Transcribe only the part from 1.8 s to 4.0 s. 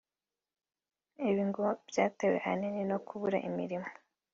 byatewe ahanini no kubura imirimo